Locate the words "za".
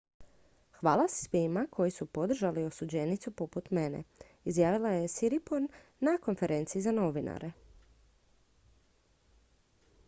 6.81-6.91